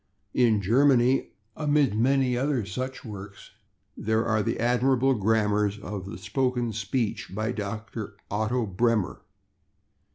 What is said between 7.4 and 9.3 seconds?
Dr. Otto Bremer.